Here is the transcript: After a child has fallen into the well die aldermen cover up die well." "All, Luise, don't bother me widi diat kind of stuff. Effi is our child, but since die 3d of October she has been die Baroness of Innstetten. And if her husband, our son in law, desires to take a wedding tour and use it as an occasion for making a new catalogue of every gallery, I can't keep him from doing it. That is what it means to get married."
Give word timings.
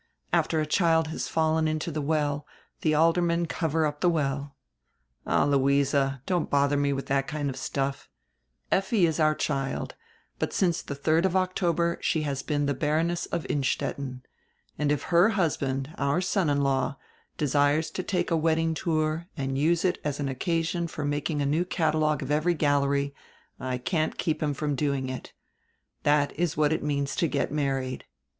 After 0.33 0.59
a 0.59 0.65
child 0.65 1.09
has 1.09 1.27
fallen 1.27 1.67
into 1.67 1.91
the 1.91 2.01
well 2.01 2.47
die 2.81 2.91
aldermen 2.93 3.45
cover 3.45 3.85
up 3.85 3.99
die 4.01 4.07
well." 4.07 4.55
"All, 5.27 5.49
Luise, 5.49 5.93
don't 6.25 6.49
bother 6.49 6.75
me 6.75 6.91
widi 6.91 7.03
diat 7.09 7.27
kind 7.27 7.51
of 7.51 7.55
stuff. 7.55 8.09
Effi 8.71 9.05
is 9.05 9.19
our 9.19 9.35
child, 9.35 9.93
but 10.39 10.53
since 10.53 10.81
die 10.81 10.95
3d 10.95 11.25
of 11.25 11.35
October 11.35 11.99
she 12.01 12.23
has 12.23 12.41
been 12.41 12.65
die 12.65 12.73
Baroness 12.73 13.27
of 13.27 13.45
Innstetten. 13.45 14.23
And 14.79 14.91
if 14.91 15.03
her 15.13 15.33
husband, 15.37 15.93
our 15.99 16.19
son 16.19 16.49
in 16.49 16.63
law, 16.63 16.97
desires 17.37 17.91
to 17.91 18.01
take 18.01 18.31
a 18.31 18.35
wedding 18.35 18.73
tour 18.73 19.27
and 19.37 19.55
use 19.55 19.85
it 19.85 19.99
as 20.03 20.19
an 20.19 20.27
occasion 20.29 20.87
for 20.87 21.05
making 21.05 21.43
a 21.43 21.45
new 21.45 21.63
catalogue 21.63 22.23
of 22.23 22.31
every 22.31 22.55
gallery, 22.55 23.13
I 23.59 23.77
can't 23.77 24.17
keep 24.17 24.41
him 24.41 24.55
from 24.55 24.73
doing 24.73 25.09
it. 25.09 25.33
That 26.01 26.33
is 26.39 26.57
what 26.57 26.73
it 26.73 26.81
means 26.81 27.15
to 27.17 27.27
get 27.27 27.51
married." 27.51 28.05